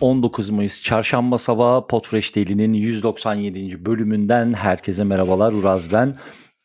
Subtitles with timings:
[0.00, 3.86] 19 Mayıs Çarşamba sabahı Podfresh Daily'nin 197.
[3.86, 5.52] bölümünden herkese merhabalar.
[5.52, 6.14] Uraz ben.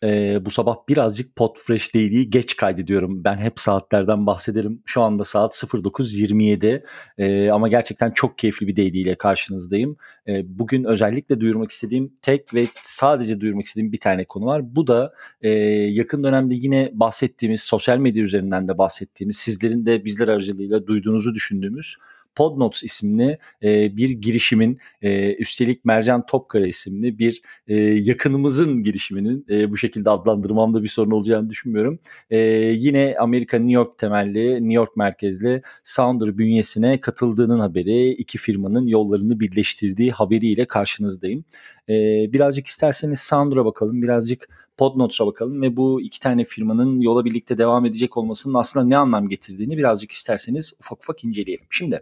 [0.04, 3.24] Ee, bu sabah birazcık Podfresh Daily'yi geç kaydediyorum.
[3.24, 4.82] Ben hep saatlerden bahsederim.
[4.86, 6.84] Şu anda saat 09.27
[7.18, 9.98] ee, ama gerçekten çok keyifli bir daily ile karşınızdayım.
[10.28, 14.76] Ee, bugün özellikle duyurmak istediğim tek ve sadece duyurmak istediğim bir tane konu var.
[14.76, 20.28] Bu da e, yakın dönemde yine bahsettiğimiz, sosyal medya üzerinden de bahsettiğimiz, sizlerin de bizler
[20.28, 21.96] aracılığıyla duyduğunuzu düşündüğümüz
[22.40, 29.72] Podnotes isimli e, bir girişimin e, üstelik Mercan Topkara isimli bir e, yakınımızın girişiminin e,
[29.72, 32.00] bu şekilde adlandırmamda bir sorun olacağını düşünmüyorum.
[32.30, 38.88] E, yine Amerika New York temelli New York merkezli Sounder bünyesine katıldığının haberi iki firmanın
[38.88, 41.46] yollarını birleştirdiği haberiyle karşınızdayım.
[41.90, 41.94] E,
[42.34, 47.86] birazcık isterseniz Sounder'a bakalım birazcık Podnotes'a bakalım ve bu iki tane firmanın yola birlikte devam
[47.86, 51.66] edecek olmasının aslında ne anlam getirdiğini birazcık isterseniz ufak ufak inceleyelim.
[51.70, 52.02] Şimdi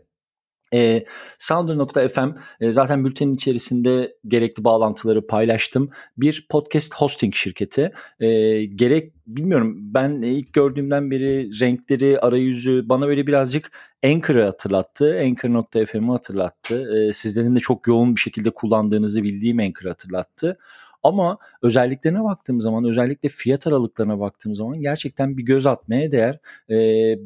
[0.74, 1.04] e,
[1.40, 2.30] Sounder.fm
[2.60, 5.90] e, zaten bültenin içerisinde gerekli bağlantıları paylaştım.
[6.18, 7.92] Bir podcast hosting şirketi.
[8.20, 13.72] E, gerek bilmiyorum ben ilk gördüğümden beri renkleri, arayüzü bana böyle birazcık
[14.06, 15.20] Anchor'ı hatırlattı.
[15.20, 16.98] Anchor.fm'i hatırlattı.
[16.98, 20.58] E, sizlerin de çok yoğun bir şekilde kullandığınızı bildiğim Anchor'ı hatırlattı.
[21.04, 26.40] Ama özelliklerine baktığım zaman özellikle fiyat aralıklarına baktığım zaman gerçekten bir göz atmaya değer.
[26.70, 26.76] E,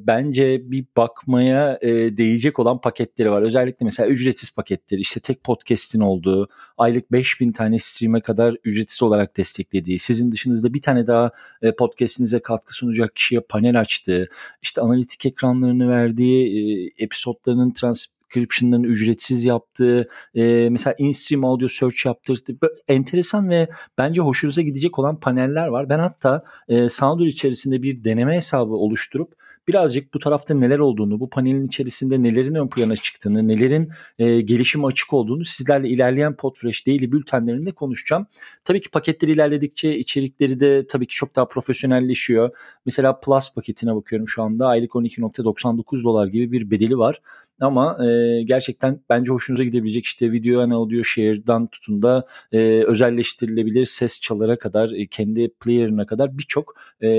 [0.07, 3.41] bence bir bakmaya e, değecek olan paketleri var.
[3.41, 9.37] Özellikle mesela ücretsiz paketleri işte tek podcast'in olduğu aylık 5000 tane stream'e kadar ücretsiz olarak
[9.37, 14.29] desteklediği sizin dışınızda bir tane daha e, podcast'inize katkı sunacak kişiye panel açtığı
[14.61, 22.05] işte analitik ekranlarını verdiği e, episodlarının trans subscription'ların ücretsiz yaptığı, e, mesela in-stream audio search
[22.05, 22.57] yaptırdı.
[22.87, 25.89] Enteresan ve bence hoşunuza gidecek olan paneller var.
[25.89, 31.29] Ben hatta e, Soundr içerisinde bir deneme hesabı oluşturup birazcık bu tarafta neler olduğunu, bu
[31.29, 37.11] panelin içerisinde nelerin ön plana çıktığını, nelerin e, gelişime açık olduğunu sizlerle ilerleyen Podfresh Daily
[37.11, 38.27] bültenlerinde konuşacağım.
[38.63, 42.49] Tabii ki paketleri ilerledikçe içerikleri de tabii ki çok daha profesyonelleşiyor.
[42.85, 47.21] Mesela Plus paketine bakıyorum şu anda aylık 12.99 dolar gibi bir bedeli var.
[47.61, 53.85] Ama e, gerçekten bence hoşunuza gidebilecek işte video and audio share'dan tutun da e, özelleştirilebilir
[53.85, 57.09] ses çalara kadar e, kendi player'ına kadar birçok e,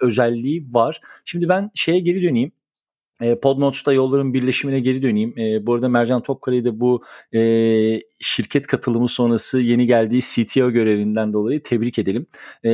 [0.00, 1.00] özelliği var.
[1.24, 2.52] Şimdi ben şeye geri döneyim.
[3.20, 5.38] E, Podnotes'ta yolların birleşimine geri döneyim.
[5.38, 7.02] E, bu arada Mercan Topkara'yı da bu
[7.34, 7.40] e,
[8.20, 12.26] şirket katılımı sonrası yeni geldiği CTO görevinden dolayı tebrik edelim.
[12.64, 12.70] E,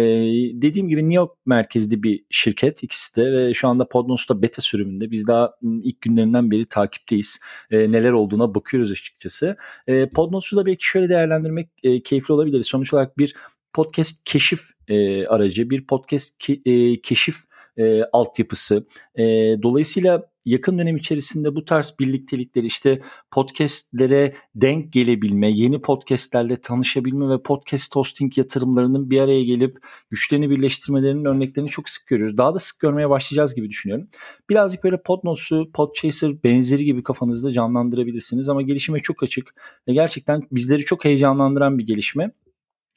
[0.62, 5.10] dediğim gibi New York merkezli bir şirket ikisi de ve şu anda Podnotes'ta beta sürümünde.
[5.10, 7.40] Biz daha ilk günlerinden beri takipteyiz.
[7.70, 9.56] E, neler olduğuna bakıyoruz açıkçası.
[9.86, 12.62] E, Podnotes'u da belki şöyle değerlendirmek e, keyifli olabilir.
[12.62, 13.34] Sonuç olarak bir
[13.72, 18.86] podcast keşif e, aracı, bir podcast ki, e, keşif e, altyapısı.
[19.14, 19.24] E,
[19.62, 23.00] dolayısıyla yakın dönem içerisinde bu tarz birliktelikleri işte
[23.30, 29.78] podcastlere denk gelebilme, yeni podcastlerle tanışabilme ve podcast hosting yatırımlarının bir araya gelip
[30.10, 32.38] güçlerini birleştirmelerinin örneklerini çok sık görüyoruz.
[32.38, 34.08] Daha da sık görmeye başlayacağız gibi düşünüyorum.
[34.50, 39.54] Birazcık böyle Podnos'u, Podchaser benzeri gibi kafanızda canlandırabilirsiniz ama gelişime çok açık
[39.88, 42.30] ve gerçekten bizleri çok heyecanlandıran bir gelişme.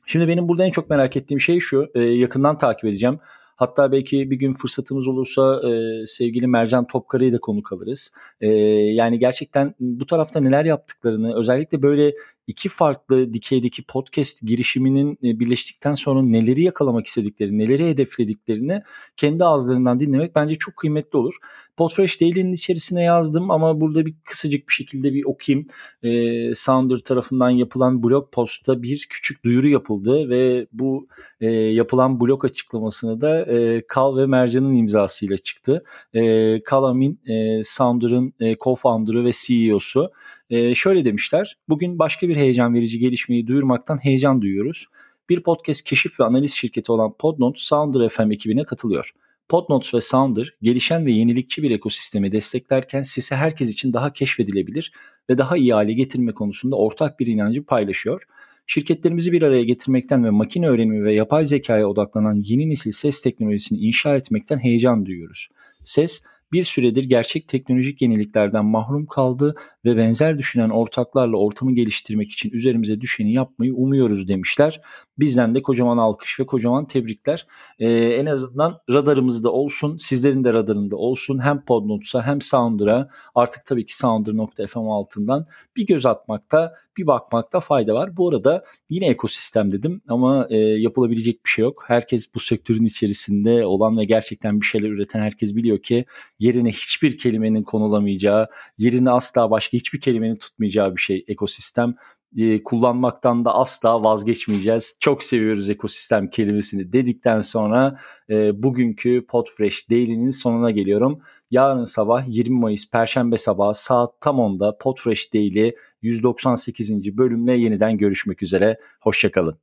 [0.06, 3.20] Şimdi benim burada en çok merak ettiğim şey şu, e, yakından takip edeceğim.
[3.56, 8.14] Hatta belki bir gün fırsatımız olursa e, sevgili Mercan Topkara'yı da konuk alırız.
[8.42, 12.14] E, yani gerçekten bu tarafta neler yaptıklarını özellikle böyle
[12.48, 18.82] iki farklı dikeydeki podcast girişiminin e, birleştikten sonra neleri yakalamak istediklerini, neleri hedeflediklerini
[19.18, 21.36] kendi ağızlarından dinlemek bence çok kıymetli olur.
[21.78, 25.68] Podfresh Daily'nin içerisine yazdım ama burada bir kısacık bir şekilde bir okuyayım.
[26.04, 31.08] E, Sounder tarafından yapılan blog postta bir küçük duyuru yapıldı ve bu
[31.42, 35.84] e, yapılan blog açıklamasını da e, Kal ve Mercan'ın imzasıyla çıktı.
[36.14, 40.12] E, Kal Amin, e, Sounder'ın e, co-founder'ı ve CEO'su.
[40.50, 44.86] E, şöyle demişler, bugün başka bir heyecan verici gelişmeyi duyurmaktan heyecan duyuyoruz.
[45.30, 49.12] Bir podcast keşif ve analiz şirketi olan Podnote Sounder FM ekibine katılıyor.
[49.50, 54.92] Podnotes ve Sounder gelişen ve yenilikçi bir ekosistemi desteklerken sesi herkes için daha keşfedilebilir
[55.30, 58.24] ve daha iyi hale getirme konusunda ortak bir inancı paylaşıyor.
[58.68, 63.80] Şirketlerimizi bir araya getirmekten ve makine öğrenimi ve yapay zekaya odaklanan yeni nesil ses teknolojisini
[63.80, 65.50] inşa etmekten heyecan duyuyoruz.
[65.84, 66.24] Ses,
[66.56, 69.56] bir süredir gerçek teknolojik yeniliklerden mahrum kaldı
[69.86, 74.82] ve benzer düşünen ortaklarla ortamı geliştirmek için üzerimize düşeni yapmayı umuyoruz demişler.
[75.20, 77.48] Bizden de kocaman alkış ve kocaman tebrikler.
[77.80, 81.40] Ee, en azından radarımızda olsun, sizlerin de radarında olsun.
[81.40, 87.94] Hem Podnotes'a hem Sounder'a artık tabii ki Sounder.fm altından bir göz atmakta bir bakmakta fayda
[87.94, 88.18] var.
[88.18, 91.84] Bu arada yine ekosistem dedim ama e, yapılabilecek bir şey yok.
[91.88, 96.06] Herkes bu sektörün içerisinde olan ve gerçekten bir şeyler üreten herkes biliyor ki
[96.40, 98.48] yerine hiçbir kelimenin konulamayacağı,
[98.78, 101.96] yerine asla başka hiçbir kelimenin tutmayacağı bir şey ekosistem
[102.38, 104.98] e, kullanmaktan da asla vazgeçmeyeceğiz.
[105.00, 108.00] Çok seviyoruz ekosistem kelimesini dedikten sonra
[108.30, 111.22] e, bugünkü Podfresh Daily'nin sonuna geliyorum.
[111.52, 115.72] Yarın sabah 20 Mayıs Perşembe sabahı saat tam 10'da Podfresh Daily
[116.02, 117.18] 198.
[117.18, 118.80] bölümle yeniden görüşmek üzere.
[119.02, 119.60] Hoşçakalın.